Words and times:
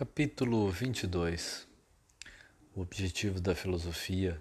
Capítulo 0.00 0.70
22 0.70 1.68
O 2.74 2.80
objetivo 2.80 3.38
da 3.38 3.54
filosofia 3.54 4.40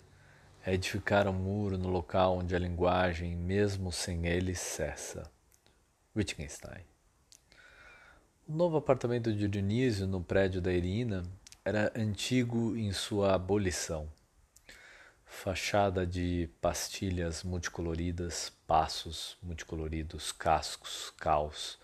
é 0.66 0.74
edificar 0.74 1.28
um 1.28 1.34
muro 1.34 1.78
no 1.78 1.90
local 1.90 2.38
onde 2.38 2.56
a 2.56 2.60
linguagem, 2.60 3.36
mesmo 3.36 3.92
sem 3.92 4.26
ele, 4.26 4.56
cessa. 4.56 5.30
Wittgenstein 6.16 6.86
O 8.48 8.54
novo 8.54 8.78
apartamento 8.78 9.34
de 9.34 9.50
Dionísio 9.50 10.08
no 10.08 10.24
prédio 10.24 10.62
da 10.62 10.72
Irina 10.72 11.26
era 11.66 11.92
antigo 11.94 12.78
em 12.78 12.94
sua 12.94 13.36
abolição. 13.36 14.10
Fachada 15.26 16.08
de 16.08 16.50
pastilhas 16.62 17.44
multicoloridas, 17.44 18.50
passos 18.66 19.38
multicoloridos, 19.44 20.32
cascos, 20.32 21.12
caos 21.18 21.78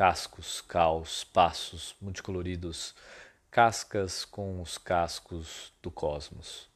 cascos, 0.00 0.62
caos, 0.62 1.24
passos 1.24 1.94
multicoloridos, 2.00 2.94
cascas 3.50 4.24
com 4.24 4.62
os 4.62 4.78
cascos 4.78 5.72
do 5.82 5.90
cosmos. 5.90 6.68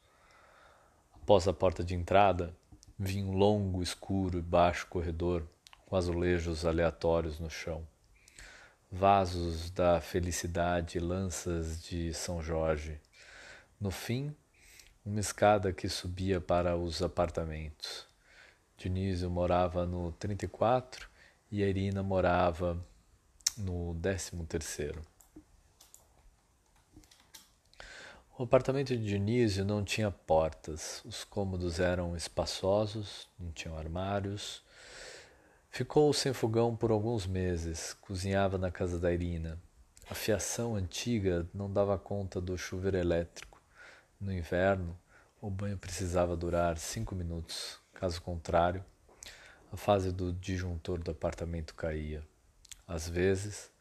Após 1.13 1.47
a 1.47 1.53
porta 1.53 1.81
de 1.81 1.95
entrada, 1.95 2.53
vinha 2.99 3.25
um 3.25 3.31
longo, 3.31 3.81
escuro 3.81 4.37
e 4.37 4.41
baixo 4.41 4.85
corredor 4.87 5.47
com 5.85 5.95
azulejos 5.95 6.65
aleatórios 6.65 7.39
no 7.39 7.49
chão. 7.49 7.87
Vasos 8.91 9.71
da 9.71 10.01
felicidade 10.01 10.99
lanças 10.99 11.81
de 11.81 12.13
São 12.13 12.41
Jorge. 12.41 12.99
No 13.79 13.89
fim, 13.89 14.35
uma 15.05 15.21
escada 15.21 15.71
que 15.71 15.87
subia 15.87 16.41
para 16.41 16.75
os 16.75 17.01
apartamentos. 17.01 18.05
Dionísio 18.77 19.29
morava 19.29 19.85
no 19.85 20.11
34 20.11 21.07
e 21.49 21.63
a 21.63 21.67
Irina 21.67 22.03
morava 22.03 22.77
no 23.57 23.93
décimo 23.93 24.45
terceiro. 24.45 25.01
O 28.37 28.43
apartamento 28.43 28.89
de 28.89 29.01
Dionísio 29.01 29.63
não 29.63 29.81
tinha 29.81 30.11
portas, 30.11 31.01
os 31.05 31.23
cômodos 31.23 31.79
eram 31.79 32.17
espaçosos, 32.17 33.29
não 33.39 33.49
tinham 33.53 33.77
armários. 33.77 34.61
Ficou 35.69 36.11
sem 36.11 36.33
fogão 36.33 36.75
por 36.75 36.91
alguns 36.91 37.25
meses, 37.25 37.93
cozinhava 38.01 38.57
na 38.57 38.69
casa 38.69 38.99
da 38.99 39.13
Irina. 39.13 39.57
A 40.09 40.13
fiação 40.13 40.75
antiga 40.75 41.47
não 41.53 41.71
dava 41.71 41.97
conta 41.97 42.41
do 42.41 42.57
chuveiro 42.57 42.97
elétrico. 42.97 43.61
No 44.19 44.33
inverno, 44.33 44.99
o 45.39 45.49
banho 45.49 45.77
precisava 45.77 46.35
durar 46.35 46.77
cinco 46.77 47.15
minutos, 47.15 47.79
caso 47.93 48.21
contrário, 48.21 48.83
a 49.71 49.77
fase 49.77 50.11
do 50.11 50.33
disjuntor 50.33 50.99
do 50.99 51.11
apartamento 51.11 51.73
caía. 51.73 52.21
Às 52.85 53.07
vezes, 53.07 53.71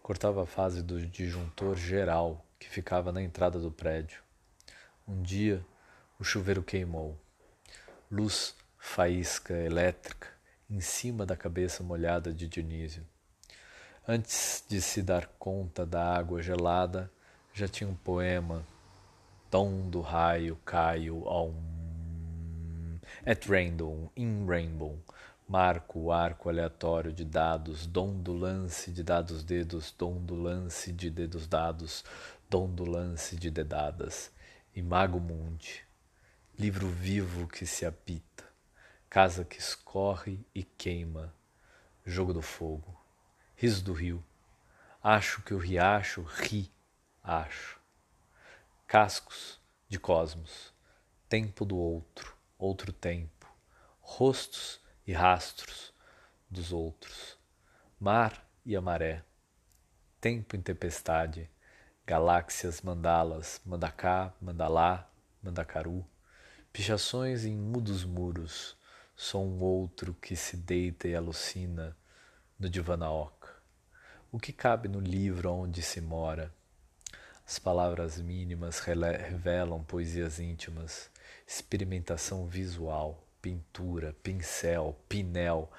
cortava 0.00 0.44
a 0.44 0.46
fase 0.46 0.84
do 0.84 1.04
disjuntor 1.04 1.74
geral 1.74 2.43
que 2.64 2.70
ficava 2.70 3.12
na 3.12 3.22
entrada 3.22 3.58
do 3.58 3.70
prédio. 3.70 4.22
Um 5.06 5.20
dia, 5.22 5.64
o 6.18 6.24
chuveiro 6.24 6.62
queimou. 6.62 7.18
Luz 8.10 8.54
faísca 8.78 9.52
elétrica 9.54 10.28
em 10.70 10.80
cima 10.80 11.26
da 11.26 11.36
cabeça 11.36 11.82
molhada 11.82 12.32
de 12.32 12.48
Dionísio. 12.48 13.06
Antes 14.08 14.64
de 14.66 14.80
se 14.80 15.02
dar 15.02 15.26
conta 15.38 15.84
da 15.84 16.16
água 16.16 16.42
gelada, 16.42 17.10
já 17.52 17.68
tinha 17.68 17.88
um 17.88 17.94
poema. 17.94 18.66
Tom 19.50 19.88
do 19.88 20.00
raio 20.00 20.56
caio 20.64 21.28
ao 21.28 21.54
at 23.26 23.46
random, 23.46 24.10
in 24.16 24.46
rainbow, 24.46 24.98
Marco 25.46 26.00
o 26.00 26.12
arco 26.12 26.48
aleatório 26.48 27.12
de 27.12 27.22
dados, 27.22 27.86
dom 27.86 28.18
do 28.18 28.32
lance 28.32 28.90
de 28.90 29.02
dados 29.02 29.44
dedos, 29.44 29.94
dom 29.96 30.18
do 30.18 30.34
lance 30.34 30.90
de 30.90 31.10
dedos 31.10 31.46
dados, 31.46 32.02
dom 32.54 32.72
do 32.72 32.84
lance 32.84 33.34
de 33.34 33.50
dedadas. 33.50 34.30
Imago 34.76 35.18
mundi, 35.18 35.84
livro 36.56 36.86
vivo 36.86 37.48
que 37.48 37.66
se 37.66 37.84
habita, 37.84 38.44
casa 39.10 39.44
que 39.44 39.58
escorre 39.58 40.38
e 40.54 40.62
queima, 40.62 41.34
jogo 42.06 42.32
do 42.32 42.40
fogo, 42.40 42.96
riso 43.56 43.82
do 43.82 43.92
rio, 43.92 44.24
acho 45.02 45.42
que 45.42 45.52
o 45.52 45.58
riacho 45.58 46.22
ri, 46.22 46.70
acho. 47.24 47.80
Cascos 48.86 49.60
de 49.88 49.98
cosmos, 49.98 50.72
tempo 51.28 51.64
do 51.64 51.76
outro, 51.76 52.36
outro 52.56 52.92
tempo, 52.92 53.52
rostos 54.00 54.80
e 55.04 55.12
rastros 55.12 55.92
dos 56.48 56.72
outros, 56.72 57.36
mar 57.98 58.48
e 58.64 58.76
a 58.76 58.80
maré, 58.80 59.24
tempo 60.20 60.54
em 60.54 60.62
tempestade, 60.62 61.50
galáxias 62.06 62.80
mandalas, 62.80 63.60
mandacá, 63.64 64.32
mandalá, 64.40 65.10
mandacaru, 65.42 66.04
pichações 66.72 67.44
em 67.44 67.56
mudos 67.56 68.04
muros, 68.04 68.76
só 69.16 69.38
um 69.40 69.60
outro 69.60 70.14
que 70.14 70.36
se 70.36 70.56
deita 70.56 71.08
e 71.08 71.14
alucina 71.14 71.96
no 72.58 72.68
divanaoca. 72.68 73.54
O 74.30 74.38
que 74.38 74.52
cabe 74.52 74.88
no 74.88 75.00
livro 75.00 75.52
onde 75.52 75.82
se 75.82 76.00
mora? 76.00 76.52
As 77.46 77.58
palavras 77.58 78.20
mínimas 78.20 78.80
revelam 78.80 79.84
poesias 79.84 80.38
íntimas, 80.40 81.10
experimentação 81.46 82.46
visual 82.46 83.24
pintura, 83.44 84.16
pincel, 84.22 84.96
pinel, 85.06 85.70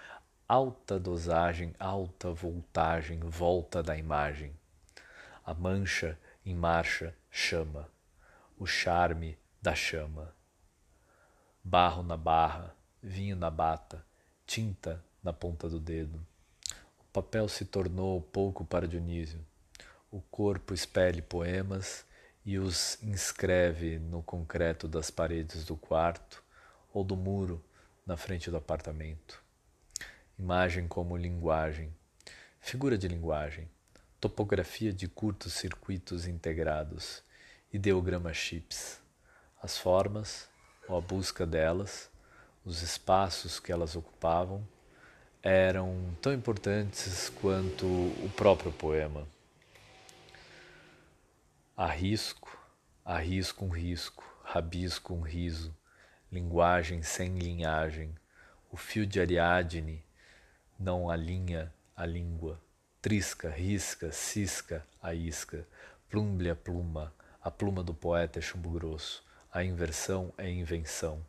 alta 0.47 0.99
dosagem, 0.99 1.73
alta 1.79 2.31
voltagem, 2.31 3.19
volta 3.21 3.81
da 3.81 3.97
imagem. 3.97 4.53
A 5.45 5.53
mancha 5.53 6.17
em 6.43 6.55
marcha 6.55 7.15
chama, 7.29 7.87
o 8.57 8.65
charme 8.65 9.37
da 9.61 9.75
chama. 9.75 10.35
Barro 11.63 12.01
na 12.01 12.17
barra, 12.17 12.75
vinho 12.99 13.35
na 13.35 13.51
bata, 13.51 14.03
tinta 14.43 15.05
na 15.21 15.31
ponta 15.31 15.69
do 15.69 15.79
dedo. 15.79 16.25
O 16.99 17.03
papel 17.13 17.47
se 17.47 17.63
tornou 17.63 18.19
pouco 18.23 18.65
para 18.65 18.87
Dionísio. 18.87 19.45
O 20.09 20.19
corpo 20.19 20.73
espelhe 20.73 21.21
poemas 21.21 22.03
e 22.43 22.57
os 22.57 22.97
inscreve 23.03 23.99
no 23.99 24.23
concreto 24.23 24.87
das 24.87 25.11
paredes 25.11 25.63
do 25.63 25.77
quarto 25.77 26.43
ou 26.91 27.03
do 27.03 27.15
muro 27.15 27.63
na 28.03 28.17
frente 28.17 28.49
do 28.49 28.57
apartamento. 28.57 29.43
Imagem 30.39 30.87
como 30.87 31.15
linguagem, 31.15 31.95
figura 32.59 32.97
de 32.97 33.07
linguagem, 33.07 33.69
topografia 34.19 34.91
de 34.91 35.07
curtos 35.07 35.53
circuitos 35.53 36.25
integrados, 36.27 37.23
ideograma 37.71 38.33
chips, 38.33 38.99
as 39.61 39.77
formas 39.77 40.47
ou 40.87 40.97
a 40.97 41.01
busca 41.01 41.45
delas, 41.45 42.09
os 42.63 42.81
espaços 42.81 43.59
que 43.59 43.71
elas 43.71 43.95
ocupavam, 43.95 44.67
eram 45.43 46.15
tão 46.21 46.33
importantes 46.33 47.29
quanto 47.41 47.85
o 47.85 48.31
próprio 48.35 48.71
poema. 48.71 49.27
Arrisco, 51.77 52.57
arrisco 53.03 53.65
um 53.65 53.69
risco, 53.69 54.23
rabisco 54.43 55.13
um 55.13 55.21
riso, 55.21 55.75
linguagem 56.31 57.03
sem 57.03 57.37
linhagem. 57.37 58.15
O 58.71 58.77
fio 58.77 59.05
de 59.05 59.19
Ariadne 59.19 60.03
não 60.79 61.09
alinha 61.09 61.71
a 61.95 62.05
língua. 62.05 62.59
Trisca, 63.05 63.51
risca, 63.51 64.11
cisca 64.11 64.83
a 64.99 65.13
isca. 65.13 65.63
Plumble 66.09 66.49
a 66.49 66.55
pluma. 66.55 67.13
A 67.39 67.51
pluma 67.51 67.83
do 67.83 67.93
poeta 67.93 68.39
é 68.39 68.41
chumbo 68.41 68.71
grosso. 68.71 69.23
A 69.53 69.63
inversão 69.63 70.33
é 70.39 70.49
invenção. 70.49 71.23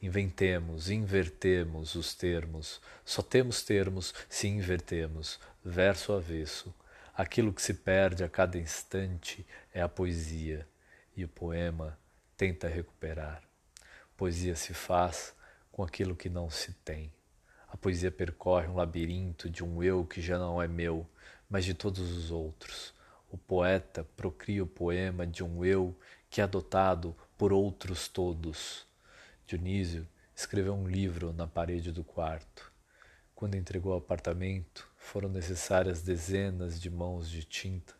Inventemos, 0.00 0.88
invertemos 0.88 1.94
os 1.96 2.14
termos. 2.14 2.80
Só 3.04 3.20
temos 3.20 3.62
termos 3.62 4.14
se 4.26 4.48
invertemos. 4.48 5.38
Verso 5.62 6.14
avesso. 6.14 6.74
Aquilo 7.14 7.52
que 7.52 7.60
se 7.60 7.74
perde 7.74 8.24
a 8.24 8.28
cada 8.30 8.56
instante 8.56 9.46
é 9.74 9.82
a 9.82 9.88
poesia, 9.88 10.66
e 11.14 11.26
o 11.26 11.28
poema 11.28 11.98
tenta 12.38 12.68
recuperar. 12.68 13.42
Poesia 14.16 14.56
se 14.56 14.72
faz 14.72 15.34
com 15.70 15.82
aquilo 15.82 16.16
que 16.16 16.30
não 16.30 16.48
se 16.48 16.72
tem. 16.72 17.12
A 17.68 17.76
poesia 17.76 18.10
percorre 18.10 18.66
um 18.66 18.76
labirinto 18.76 19.48
de 19.48 19.62
um 19.62 19.82
eu 19.82 20.04
que 20.04 20.20
já 20.20 20.38
não 20.38 20.60
é 20.60 20.66
meu, 20.66 21.06
mas 21.48 21.64
de 21.64 21.74
todos 21.74 22.10
os 22.12 22.30
outros. 22.30 22.94
O 23.30 23.36
poeta 23.36 24.04
procria 24.16 24.64
o 24.64 24.66
poema 24.66 25.26
de 25.26 25.44
um 25.44 25.62
eu 25.64 25.94
que 26.30 26.40
é 26.40 26.44
adotado 26.44 27.14
por 27.36 27.52
outros 27.52 28.08
todos. 28.08 28.86
Dionísio 29.46 30.08
escreveu 30.34 30.74
um 30.74 30.88
livro 30.88 31.32
na 31.32 31.46
parede 31.46 31.92
do 31.92 32.02
quarto. 32.02 32.72
Quando 33.34 33.54
entregou 33.54 33.92
o 33.92 33.98
apartamento, 33.98 34.88
foram 34.96 35.28
necessárias 35.28 36.02
dezenas 36.02 36.80
de 36.80 36.90
mãos 36.90 37.30
de 37.30 37.44
tinta 37.44 37.94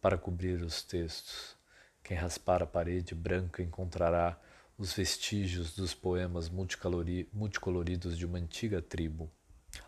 para 0.00 0.18
cobrir 0.18 0.62
os 0.62 0.82
textos. 0.82 1.56
Quem 2.04 2.16
raspar 2.16 2.62
a 2.62 2.66
parede 2.66 3.14
branca 3.14 3.62
encontrará 3.62 4.38
os 4.78 4.92
vestígios 4.92 5.74
dos 5.74 5.94
poemas 5.94 6.50
multicoloridos 6.50 8.18
de 8.18 8.26
uma 8.26 8.38
antiga 8.38 8.82
tribo. 8.82 9.30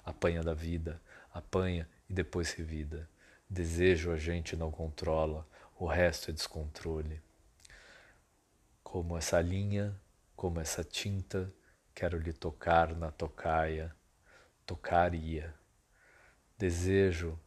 Apanha 0.03 0.43
da 0.43 0.55
vida, 0.55 1.01
apanha 1.33 1.89
e 2.09 2.15
depois 2.15 2.53
revida. 2.53 3.09
Desejo 3.49 4.11
a 4.11 4.17
gente 4.17 4.57
não 4.57 4.71
controla, 4.71 5.47
o 5.79 5.87
resto 5.87 6.31
é 6.31 6.33
descontrole. 6.33 7.21
Como 8.83 9.17
essa 9.17 9.41
linha, 9.41 9.95
como 10.35 10.59
essa 10.59 10.83
tinta, 10.83 11.53
quero 11.95 12.19
lhe 12.19 12.33
tocar 12.33 12.95
na 12.95 13.11
tocaia, 13.11 13.95
tocaria. 14.65 15.55
Desejo, 16.57 17.39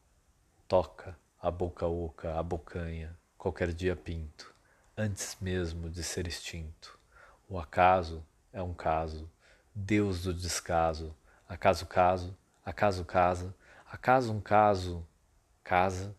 toca, 0.68 1.18
a 1.40 1.50
boca 1.50 1.88
oca, 1.88 2.38
a 2.38 2.44
bocanha, 2.44 3.18
qualquer 3.38 3.74
dia 3.74 3.96
pinto, 3.96 4.54
antes 4.96 5.38
mesmo 5.42 5.90
de 5.90 6.04
ser 6.04 6.28
extinto. 6.28 7.01
O 7.52 7.60
acaso 7.60 8.26
é 8.54 8.64
um 8.64 8.74
caso, 8.74 9.30
Deus 9.76 10.24
do 10.24 10.34
descaso, 10.34 11.14
acaso 11.50 11.86
caso, 11.86 12.34
acaso 12.64 13.04
casa, 13.04 13.54
acaso 13.92 14.32
um 14.32 14.40
caso, 14.40 15.06
casa, 15.62 16.16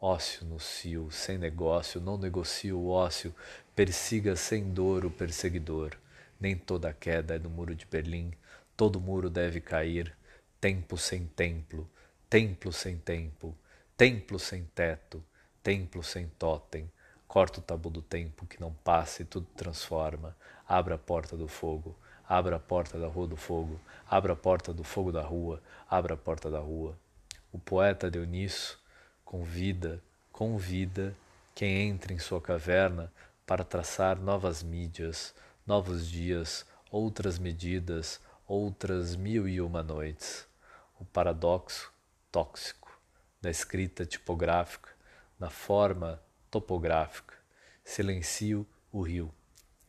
ócio 0.00 0.46
no 0.46 0.60
cio, 0.60 1.10
sem 1.10 1.36
negócio, 1.36 2.00
não 2.00 2.16
negocio 2.16 2.78
o 2.78 2.90
ócio, 2.90 3.34
persiga 3.74 4.36
sem 4.36 4.72
dor 4.72 5.04
o 5.04 5.10
perseguidor. 5.10 5.96
Nem 6.38 6.56
toda 6.56 6.92
queda 6.92 7.34
é 7.34 7.40
do 7.40 7.50
muro 7.50 7.74
de 7.74 7.84
Berlim, 7.84 8.32
todo 8.76 9.00
muro 9.00 9.28
deve 9.28 9.60
cair, 9.60 10.16
tempo 10.60 10.96
sem 10.96 11.26
templo, 11.26 11.90
templo 12.30 12.72
sem 12.72 12.96
tempo, 12.96 13.52
templo 13.96 14.38
sem 14.38 14.62
teto, 14.62 15.24
templo 15.60 16.04
sem 16.04 16.28
totem. 16.38 16.88
Corta 17.26 17.60
o 17.60 17.62
tabu 17.62 17.90
do 17.90 18.00
tempo 18.00 18.46
que 18.46 18.58
não 18.58 18.72
passa 18.72 19.20
e 19.20 19.24
tudo 19.24 19.46
transforma. 19.54 20.34
Abra 20.68 20.96
a 20.96 20.98
porta 20.98 21.34
do 21.34 21.48
fogo, 21.48 21.96
abra 22.28 22.56
a 22.56 22.60
porta 22.60 22.98
da 22.98 23.06
rua 23.06 23.26
do 23.26 23.36
fogo, 23.36 23.80
abra 24.06 24.34
a 24.34 24.36
porta 24.36 24.70
do 24.70 24.84
fogo 24.84 25.10
da 25.10 25.22
rua, 25.22 25.62
abra 25.88 26.12
a 26.12 26.16
porta 26.16 26.50
da 26.50 26.58
rua. 26.58 26.94
O 27.50 27.58
poeta 27.58 28.10
Dionísio 28.10 28.76
convida, 29.24 30.02
convida 30.30 31.16
quem 31.54 31.88
entra 31.88 32.12
em 32.12 32.18
sua 32.18 32.38
caverna 32.38 33.10
para 33.46 33.64
traçar 33.64 34.20
novas 34.20 34.62
mídias, 34.62 35.34
novos 35.66 36.06
dias, 36.06 36.66
outras 36.90 37.38
medidas, 37.38 38.20
outras 38.46 39.16
mil 39.16 39.48
e 39.48 39.62
uma 39.62 39.82
noites. 39.82 40.46
O 41.00 41.04
paradoxo 41.06 41.90
tóxico 42.30 43.00
da 43.40 43.48
escrita 43.48 44.04
tipográfica 44.04 44.90
na 45.38 45.48
forma 45.48 46.22
topográfica. 46.50 47.34
Silencio 47.82 48.66
o 48.92 49.00
rio, 49.00 49.32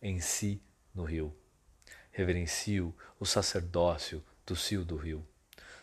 em 0.01 0.21
si 0.21 0.61
no 0.93 1.03
rio. 1.03 1.35
Reverencio 2.11 2.93
o 3.19 3.25
sacerdócio 3.25 4.23
do 4.45 4.55
cio 4.55 4.83
do 4.83 4.95
rio. 4.95 5.25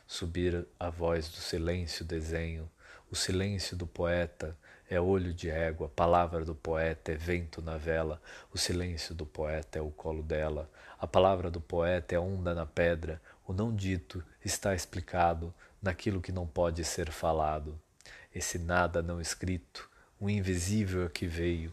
Subir 0.07 0.67
a 0.79 0.91
voz 0.91 1.29
do 1.29 1.37
silêncio 1.37 2.05
desenho, 2.05 2.71
o 3.11 3.17
silêncio 3.17 3.77
do 3.77 3.87
poeta 3.87 4.57
é 4.89 5.01
olho 5.01 5.35
de 5.35 5.51
égua, 5.51 5.89
palavra 5.89 6.45
do 6.45 6.55
poeta 6.55 7.13
é 7.13 7.17
vento 7.17 7.61
na 7.61 7.77
vela, 7.77 8.21
o 8.53 8.59
silêncio 8.59 9.15
do 9.15 9.27
poeta 9.27 9.79
é 9.79 9.83
o 9.83 9.91
colo 9.91 10.23
dela, 10.23 10.71
a 10.99 11.07
palavra 11.07 11.51
do 11.51 11.61
poeta 11.61 12.15
é 12.15 12.19
onda 12.19 12.55
na 12.55 12.65
pedra, 12.65 13.21
o 13.47 13.53
não 13.53 13.75
dito 13.75 14.25
está 14.45 14.75
explicado 14.75 15.53
naquilo 15.83 16.21
que 16.21 16.33
não 16.33 16.47
pode 16.47 16.85
ser 16.85 17.11
falado. 17.11 17.79
Esse 18.35 18.59
nada 18.59 19.03
não 19.03 19.21
escrito, 19.21 19.89
o 20.21 20.31
invisível 20.31 21.07
é 21.07 21.09
que 21.09 21.27
veio, 21.27 21.73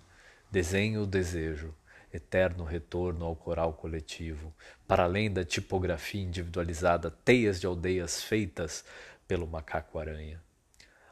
desenho 0.52 1.04
o 1.04 1.08
desejo, 1.08 1.74
eterno 2.14 2.64
retorno 2.64 3.26
ao 3.26 3.36
coral 3.36 3.74
coletivo, 3.74 4.54
para 4.88 5.04
além 5.04 5.32
da 5.32 5.44
tipografia 5.44 6.22
individualizada, 6.22 7.10
teias 7.10 7.60
de 7.60 7.66
aldeias 7.66 8.22
feitas 8.22 8.86
pelo 9.28 9.48
macaco-aranha. 9.48 10.40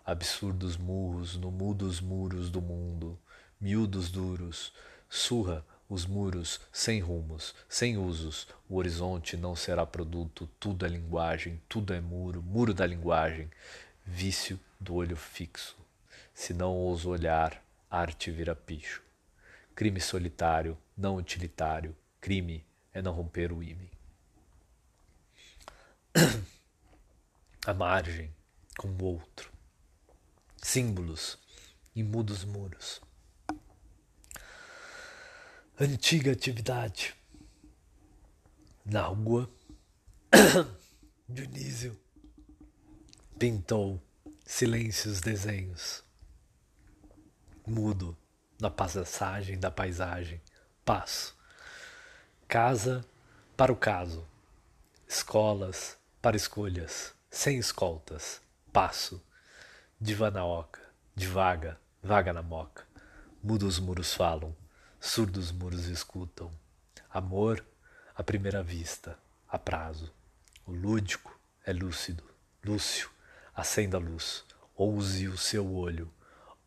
Absurdos 0.05 0.77
murros 0.77 1.35
no 1.35 1.49
mudos 1.49 1.99
muros 1.99 2.51
do 2.51 2.61
mundo, 2.61 3.17
miúdos 3.59 4.11
duros, 4.11 4.71
surra 5.09 5.65
os 5.89 6.05
muros 6.05 6.61
sem 6.71 6.99
rumos, 6.99 7.53
sem 7.67 7.97
usos, 7.97 8.47
o 8.69 8.77
horizonte 8.77 9.35
não 9.35 9.55
será 9.55 9.85
produto, 9.85 10.49
tudo 10.59 10.85
é 10.85 10.89
linguagem, 10.89 11.61
tudo 11.67 11.93
é 11.93 11.99
muro, 11.99 12.41
muro 12.41 12.73
da 12.73 12.85
linguagem, 12.85 13.49
vício 14.05 14.59
do 14.79 14.95
olho 14.95 15.17
fixo. 15.17 15.75
Se 16.33 16.53
não 16.53 16.73
ouso 16.73 17.09
olhar, 17.09 17.61
arte 17.89 18.31
vira 18.31 18.55
picho. 18.55 19.10
Crime 19.81 19.99
solitário, 19.99 20.77
não 20.95 21.15
utilitário, 21.15 21.97
crime 22.19 22.63
é 22.93 23.01
não 23.01 23.13
romper 23.13 23.51
o 23.51 23.63
ímã. 23.63 23.87
A 27.65 27.73
margem 27.73 28.31
com 28.77 28.89
o 28.89 29.03
outro. 29.03 29.51
Símbolos 30.61 31.35
e 31.95 32.03
mudos 32.03 32.43
muros. 32.45 33.01
Antiga 35.79 36.31
atividade. 36.31 37.15
Na 38.85 39.07
rua, 39.07 39.51
Dionísio 41.27 41.99
pintou 43.39 43.99
silêncios 44.45 45.21
desenhos 45.21 46.03
mudo 47.65 48.17
na 48.61 48.69
passagem 48.69 49.59
da 49.59 49.71
paisagem. 49.71 50.39
Passo. 50.85 51.35
Casa 52.47 53.03
para 53.57 53.71
o 53.71 53.75
caso. 53.75 54.25
Escolas 55.07 55.97
para 56.21 56.37
escolhas. 56.37 57.13
Sem 57.29 57.57
escoltas. 57.57 58.39
Passo. 58.71 59.21
Diva 59.99 60.29
na 60.29 60.45
oca. 60.45 60.79
Divaga. 61.15 61.79
Vaga 62.03 62.31
na 62.31 62.43
moca. 62.43 62.85
Mudos 63.43 63.79
muros 63.79 64.13
falam. 64.13 64.55
Surdos 64.99 65.51
muros 65.51 65.87
escutam. 65.87 66.51
Amor 67.09 67.65
à 68.15 68.23
primeira 68.23 68.61
vista. 68.61 69.17
A 69.49 69.57
prazo. 69.57 70.13
O 70.67 70.71
lúdico 70.71 71.37
é 71.65 71.73
lúcido. 71.73 72.23
Lúcio. 72.63 73.09
Acenda 73.55 73.97
a 73.97 73.99
luz. 73.99 74.45
Ouse 74.75 75.27
o 75.27 75.37
seu 75.37 75.73
olho. 75.73 76.13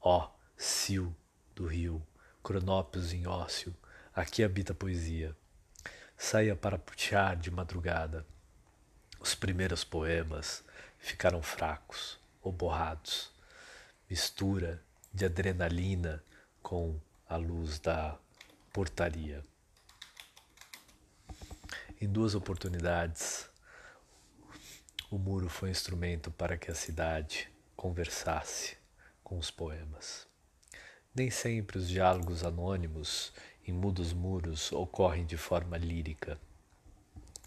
Ó, 0.01 0.29
Sil 0.59 1.15
do 1.55 1.67
rio, 1.67 2.05
cronópios 2.43 3.13
em 3.13 3.27
ócio, 3.27 3.75
aqui 4.15 4.43
habita 4.43 4.73
a 4.73 4.77
poesia. 4.77 5.37
Saia 6.17 6.55
para 6.55 6.79
putear 6.79 7.37
de 7.37 7.51
madrugada. 7.51 8.27
Os 9.21 9.35
primeiros 9.35 9.85
poemas 9.85 10.65
ficaram 10.99 11.43
fracos 11.43 12.19
ou 12.43 12.53
borrados. 12.53 13.33
Mistura 14.09 14.83
de 15.13 15.25
adrenalina 15.25 16.23
com 16.63 17.01
a 17.29 17.37
luz 17.37 17.79
da 17.79 18.19
portaria. 18.73 19.43
Em 22.01 22.09
duas 22.09 22.35
oportunidades, 22.35 23.49
o 25.11 25.19
muro 25.19 25.49
foi 25.49 25.71
instrumento 25.71 26.31
para 26.31 26.59
que 26.59 26.71
a 26.71 26.75
cidade 26.75 27.49
conversasse 27.77 28.77
com 29.23 29.39
os 29.39 29.51
poemas. 29.51 30.34
Nem 31.17 31.31
sempre 31.31 31.79
os 31.79 31.89
diálogos 31.89 32.43
anônimos 32.43 33.33
em 33.65 33.73
mudos 33.73 34.13
muros 34.13 34.73
ocorrem 34.73 35.25
de 35.25 35.37
forma 35.37 35.79
lírica. 35.79 36.37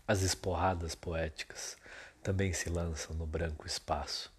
As 0.08 0.22
esporradas 0.22 0.96
poéticas 0.96 1.76
também 2.24 2.54
se 2.54 2.70
lançam 2.70 3.14
no 3.14 3.26
branco 3.26 3.68
espaço. 3.68 4.32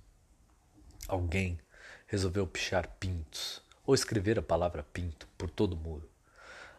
Alguém 1.07 1.59
resolveu 2.07 2.47
pichar 2.47 2.89
pintos 2.99 3.61
ou 3.85 3.95
escrever 3.95 4.39
a 4.39 4.43
palavra 4.43 4.83
pinto 4.83 5.29
por 5.37 5.51
todo 5.51 5.75
o 5.75 5.77
muro. 5.77 6.09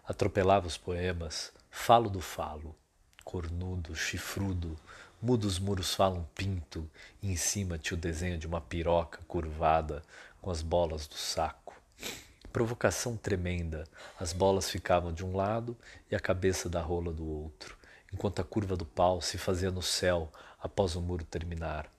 Atropelava 0.04 0.66
os 0.66 0.76
poemas, 0.76 1.54
falo 1.70 2.10
do 2.10 2.20
falo, 2.20 2.76
cornudo, 3.24 3.96
chifrudo, 3.96 4.76
mudos 5.22 5.60
muros 5.60 5.94
falam 5.94 6.28
pinto, 6.34 6.90
e 7.22 7.32
em 7.32 7.36
cima 7.36 7.78
tinha 7.78 7.96
o 7.96 8.02
desenho 8.02 8.40
de 8.40 8.48
uma 8.48 8.60
piroca 8.60 9.20
curvada 9.28 10.02
com 10.42 10.50
as 10.50 10.64
bolas 10.64 11.06
do 11.06 11.14
saco. 11.14 11.80
Provocação 12.52 13.16
tremenda. 13.16 13.84
As 14.20 14.34
bolas 14.34 14.72
ficavam 14.72 15.14
de 15.14 15.24
um 15.24 15.36
lado 15.36 15.78
e 16.10 16.16
a 16.16 16.20
cabeça 16.20 16.68
da 16.68 16.82
rola 16.82 17.14
do 17.14 17.24
outro, 17.28 17.78
enquanto 18.12 18.40
a 18.40 18.44
curva 18.44 18.76
do 18.76 18.88
pau 18.88 19.22
se 19.22 19.38
fazia 19.38 19.70
no 19.70 19.84
céu 19.84 20.32
após 20.60 20.96
o 20.96 21.02
muro 21.02 21.24
terminar. 21.24 21.94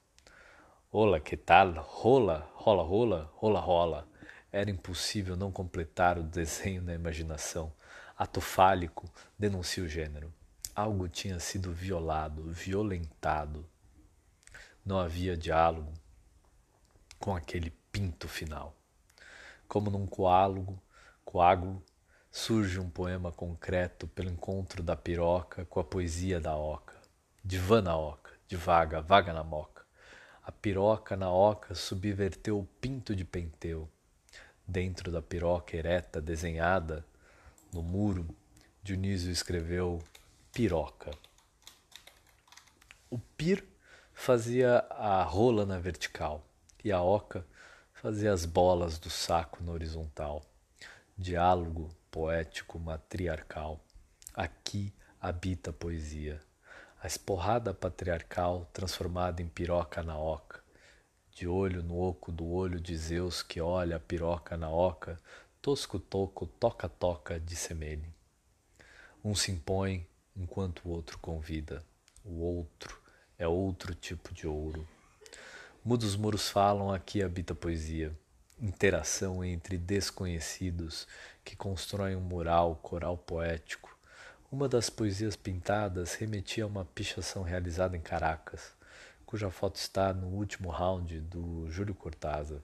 Olá, 0.90 1.20
que 1.20 1.36
tal? 1.36 1.74
Rola, 1.74 2.50
rola, 2.54 2.82
rola, 2.82 3.30
rola, 3.34 3.60
rola. 3.60 4.08
Era 4.50 4.68
impossível 4.68 5.36
não 5.36 5.52
completar 5.52 6.18
o 6.18 6.24
desenho 6.24 6.82
na 6.82 6.94
imaginação. 6.94 7.72
Ato 8.18 8.40
fálico 8.40 9.08
denuncia 9.38 9.84
o 9.84 9.88
gênero. 9.88 10.34
Algo 10.74 11.08
tinha 11.08 11.38
sido 11.38 11.72
violado, 11.72 12.50
violentado. 12.50 13.64
Não 14.84 14.98
havia 14.98 15.36
diálogo 15.36 15.92
com 17.20 17.36
aquele 17.36 17.70
pinto 17.92 18.26
final. 18.26 18.79
Como 19.70 19.88
num 19.88 20.04
coágulo, 20.04 20.82
coágulo, 21.24 21.80
surge 22.28 22.80
um 22.80 22.90
poema 22.90 23.30
concreto 23.30 24.08
pelo 24.08 24.28
encontro 24.28 24.82
da 24.82 24.96
piroca 24.96 25.64
com 25.66 25.78
a 25.78 25.84
poesia 25.84 26.40
da 26.40 26.56
oca. 26.56 26.96
Divã 27.44 27.80
na 27.80 27.96
oca, 27.96 28.32
de 28.48 28.56
vaga, 28.56 29.00
vaga 29.00 29.32
na 29.32 29.44
moca. 29.44 29.84
A 30.42 30.50
piroca 30.50 31.16
na 31.16 31.30
oca 31.30 31.72
subverteu 31.76 32.58
o 32.58 32.66
pinto 32.80 33.14
de 33.14 33.24
penteu. 33.24 33.88
dentro 34.66 35.12
da 35.12 35.22
piroca 35.22 35.76
ereta 35.76 36.20
desenhada 36.20 37.06
no 37.72 37.80
muro, 37.80 38.26
Dionísio 38.82 39.30
escreveu 39.30 40.02
piroca. 40.52 41.12
O 43.08 43.20
pir 43.36 43.64
fazia 44.12 44.84
a 44.90 45.22
rola 45.22 45.64
na 45.64 45.78
vertical 45.78 46.44
e 46.84 46.90
a 46.90 47.00
oca 47.00 47.46
fazia 48.00 48.32
as 48.32 48.46
bolas 48.46 48.98
do 48.98 49.10
saco 49.10 49.62
na 49.62 49.72
horizontal. 49.72 50.42
Diálogo 51.18 51.90
poético 52.10 52.78
matriarcal. 52.78 53.78
Aqui 54.32 54.90
habita 55.20 55.68
a 55.68 55.72
poesia. 55.74 56.40
A 57.02 57.06
esporrada 57.06 57.74
patriarcal 57.74 58.66
transformada 58.72 59.42
em 59.42 59.48
piroca 59.48 60.02
na 60.02 60.18
oca. 60.18 60.64
De 61.30 61.46
olho 61.46 61.82
no 61.82 62.00
oco 62.00 62.32
do 62.32 62.48
olho 62.50 62.80
de 62.80 62.96
Zeus 62.96 63.42
que 63.42 63.60
olha 63.60 63.96
a 63.96 64.00
piroca 64.00 64.56
na 64.56 64.70
oca, 64.70 65.20
tosco 65.60 65.98
toco, 65.98 66.46
toca 66.46 66.88
toca, 66.88 67.38
de 67.38 67.54
semene. 67.54 68.14
Um 69.22 69.34
se 69.34 69.52
impõe 69.52 70.06
enquanto 70.34 70.86
o 70.86 70.88
outro 70.88 71.18
convida. 71.18 71.84
O 72.24 72.40
outro 72.40 72.98
é 73.36 73.46
outro 73.46 73.94
tipo 73.94 74.32
de 74.32 74.46
ouro. 74.46 74.88
Mudos 75.82 76.14
muros 76.14 76.50
falam, 76.50 76.92
aqui 76.92 77.22
habita 77.22 77.54
poesia. 77.54 78.14
Interação 78.60 79.42
entre 79.42 79.78
desconhecidos 79.78 81.08
que 81.42 81.56
constroem 81.56 82.14
um 82.14 82.20
mural, 82.20 82.76
coral 82.82 83.16
poético. 83.16 83.96
Uma 84.52 84.68
das 84.68 84.90
poesias 84.90 85.36
pintadas 85.36 86.12
remetia 86.12 86.64
a 86.64 86.66
uma 86.66 86.84
pichação 86.84 87.42
realizada 87.42 87.96
em 87.96 88.00
Caracas, 88.00 88.74
cuja 89.24 89.50
foto 89.50 89.76
está 89.76 90.12
no 90.12 90.26
último 90.26 90.68
round 90.68 91.18
do 91.20 91.70
Júlio 91.70 91.94
Cortázar. 91.94 92.60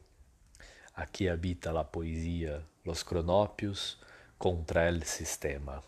Aqui 0.95 1.27
habita 1.27 1.73
la 1.73 1.85
poesia, 1.85 2.63
los 2.85 3.03
cronópios 3.03 3.99
contra 4.39 4.89
el 4.89 5.03
sistema. 5.05 5.83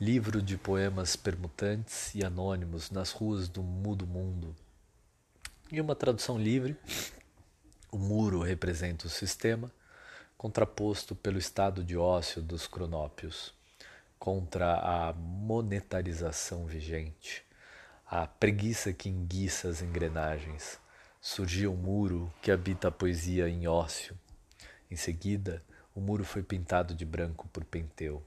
Livro 0.00 0.40
de 0.40 0.56
poemas 0.56 1.16
permutantes 1.16 2.14
e 2.14 2.24
anônimos 2.24 2.90
nas 2.90 3.10
ruas 3.10 3.46
do 3.46 3.62
mudo 3.62 4.06
mundo 4.06 4.56
em 5.78 5.80
uma 5.80 5.96
tradução 5.96 6.38
livre, 6.38 6.76
o 7.90 7.98
muro 7.98 8.40
representa 8.40 9.06
o 9.06 9.10
sistema, 9.10 9.72
contraposto 10.36 11.16
pelo 11.16 11.38
estado 11.38 11.82
de 11.82 11.96
ócio 11.96 12.40
dos 12.40 12.66
cronópios, 12.66 13.52
contra 14.18 14.74
a 14.76 15.12
monetarização 15.12 16.64
vigente, 16.64 17.44
a 18.06 18.26
preguiça 18.26 18.92
que 18.92 19.08
enguiça 19.08 19.68
as 19.68 19.82
engrenagens. 19.82 20.78
Surgiu 21.20 21.72
o 21.72 21.76
muro 21.76 22.32
que 22.40 22.50
habita 22.50 22.88
a 22.88 22.92
poesia 22.92 23.48
em 23.48 23.66
ócio. 23.66 24.16
Em 24.90 24.96
seguida, 24.96 25.62
o 25.94 26.00
muro 26.00 26.24
foi 26.24 26.42
pintado 26.42 26.94
de 26.94 27.04
branco 27.04 27.48
por 27.48 27.64
Penteu. 27.64 28.22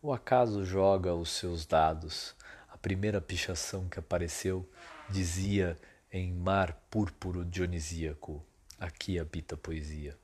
O 0.00 0.12
acaso 0.12 0.64
joga 0.64 1.14
os 1.14 1.30
seus 1.30 1.66
dados. 1.66 2.34
A 2.68 2.78
primeira 2.78 3.20
pichação 3.20 3.88
que 3.88 3.98
apareceu 3.98 4.68
dizia 5.08 5.76
em 6.12 6.32
mar 6.32 6.72
púrpuro 6.90 7.44
dionisíaco. 7.44 8.44
Aqui 8.78 9.18
habita 9.18 9.54
a 9.54 9.58
poesia. 9.58 10.18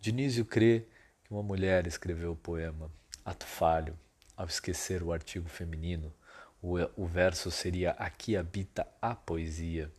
Dionísio 0.00 0.44
crê 0.44 0.86
que 1.24 1.32
uma 1.32 1.42
mulher 1.42 1.86
escreveu 1.86 2.32
o 2.32 2.36
poema. 2.36 2.90
Ato 3.24 3.46
falho. 3.46 3.98
Ao 4.36 4.46
esquecer 4.46 5.02
o 5.02 5.12
artigo 5.12 5.48
feminino, 5.48 6.14
o, 6.62 6.76
o 6.96 7.06
verso 7.06 7.50
seria 7.50 7.90
Aqui 7.92 8.36
habita 8.36 8.86
a 9.02 9.14
poesia. 9.14 9.92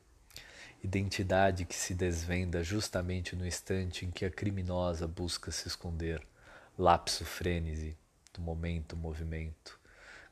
Identidade 0.84 1.66
que 1.66 1.76
se 1.76 1.94
desvenda 1.94 2.64
justamente 2.64 3.36
no 3.36 3.46
instante 3.46 4.06
em 4.06 4.12
que 4.12 4.26
a 4.26 4.32
criminosa 4.32 5.08
busca 5.08 5.52
se 5.52 5.68
esconder. 5.68 6.26
Lapso 6.78 7.26
frênese 7.26 7.98
do 8.34 8.42
momento 8.42 8.96
movimento. 8.96 9.81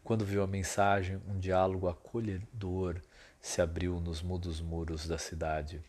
Quando 0.03 0.25
viu 0.25 0.41
a 0.41 0.47
mensagem, 0.47 1.21
um 1.27 1.37
diálogo 1.37 1.87
acolhedor 1.87 3.01
se 3.39 3.61
abriu 3.61 3.99
nos 3.99 4.21
mudos 4.21 4.59
muros 4.59 5.07
da 5.07 5.17
cidade. 5.17 5.81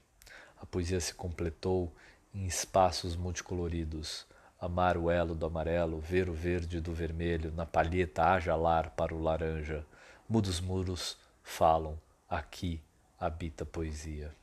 A 0.60 0.66
poesia 0.66 1.00
se 1.00 1.14
completou 1.14 1.94
em 2.34 2.46
espaços 2.46 3.16
multicoloridos. 3.16 4.26
Amar 4.60 4.96
o 4.98 5.10
elo 5.10 5.34
do 5.34 5.46
amarelo, 5.46 6.00
ver 6.00 6.28
o 6.28 6.34
verde 6.34 6.80
do 6.80 6.92
vermelho, 6.92 7.50
na 7.52 7.64
palheta 7.64 8.24
haja 8.24 8.54
lar 8.54 8.90
para 8.90 9.14
o 9.14 9.22
laranja. 9.22 9.86
Mudos 10.28 10.60
muros 10.60 11.16
falam, 11.42 11.98
aqui 12.28 12.82
habita 13.18 13.64
poesia. 13.64 14.39